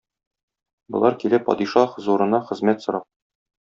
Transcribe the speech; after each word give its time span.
Болар 0.95 1.19
килә 1.25 1.41
падиша 1.51 1.87
хозурына 1.95 2.43
хезмәт 2.51 2.87
сорап. 2.89 3.11